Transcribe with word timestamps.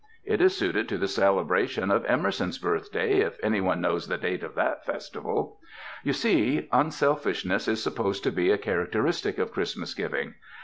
It 0.25 0.41
is 0.41 0.57
suited 0.57 0.89
to 0.89 0.97
the 0.97 1.07
celebration 1.07 1.91
of 1.91 2.03
Emerson's 2.05 2.57
birthday, 2.57 3.19
if 3.19 3.37
any 3.43 3.61
one 3.61 3.81
knows 3.81 4.07
the 4.07 4.17
date 4.17 4.41
of 4.41 4.55
that 4.55 4.83
festival. 4.83 5.59
You 6.03 6.11
see, 6.11 6.67
unselfishness 6.71 7.67
is 7.67 7.83
supposed 7.83 8.23
to 8.23 8.31
be 8.31 8.49
a 8.49 8.57
char 8.57 8.83
acteristic 8.83 9.37
of 9.37 9.51
Christmas 9.51 9.93
giving. 9.93 10.33